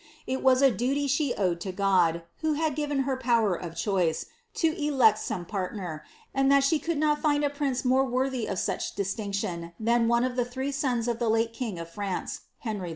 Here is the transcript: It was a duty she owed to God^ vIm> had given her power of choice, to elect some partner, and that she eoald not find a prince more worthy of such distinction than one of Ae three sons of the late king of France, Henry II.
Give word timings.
It 0.25 0.41
was 0.41 0.63
a 0.63 0.71
duty 0.71 1.05
she 1.05 1.35
owed 1.35 1.61
to 1.61 1.71
God^ 1.71 2.23
vIm> 2.41 2.55
had 2.57 2.73
given 2.73 3.01
her 3.01 3.15
power 3.15 3.53
of 3.53 3.75
choice, 3.75 4.25
to 4.55 4.69
elect 4.83 5.19
some 5.19 5.45
partner, 5.45 6.03
and 6.33 6.51
that 6.51 6.63
she 6.63 6.79
eoald 6.79 6.97
not 6.97 7.21
find 7.21 7.43
a 7.43 7.51
prince 7.51 7.85
more 7.85 8.03
worthy 8.05 8.47
of 8.47 8.57
such 8.57 8.95
distinction 8.95 9.73
than 9.79 10.07
one 10.07 10.23
of 10.23 10.39
Ae 10.39 10.43
three 10.43 10.71
sons 10.71 11.07
of 11.07 11.19
the 11.19 11.29
late 11.29 11.53
king 11.53 11.77
of 11.77 11.87
France, 11.87 12.39
Henry 12.61 12.89
II. 12.89 12.89